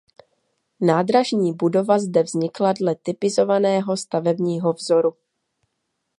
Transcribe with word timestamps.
Nádražní 0.81 1.53
budova 1.53 1.99
zde 1.99 2.23
vznikla 2.23 2.73
dle 2.73 2.95
typizovaného 2.95 3.97
stavebního 3.97 4.73
vzoru. 4.73 5.15